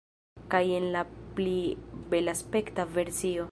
[0.53, 1.03] Kaj jen la
[1.41, 1.53] pli
[2.15, 3.49] belaspekta versio